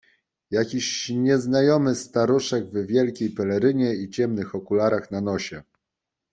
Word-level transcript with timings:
Jakiś 0.51 1.09
nieznajomy 1.15 1.95
staruszek 1.95 2.65
w 2.69 2.85
wielkiej 2.85 3.29
pelerynie 3.29 3.95
i 3.95 4.09
ciemnych 4.09 4.55
okularach 4.55 5.11
na 5.11 5.21
nosie. 5.21 5.63